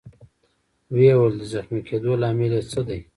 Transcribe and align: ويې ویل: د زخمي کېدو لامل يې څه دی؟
ويې 0.93 1.13
ویل: 1.19 1.35
د 1.39 1.43
زخمي 1.53 1.81
کېدو 1.87 2.11
لامل 2.21 2.51
يې 2.57 2.61
څه 2.71 2.81
دی؟ 2.87 2.99